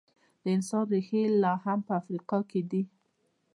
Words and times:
د 0.43 0.45
انسان 0.55 0.83
ریښې 0.91 1.21
لا 1.41 1.53
هم 1.63 1.79
په 1.87 1.91
افریقا 2.01 2.39
کې 2.49 2.61
دي. 2.71 2.83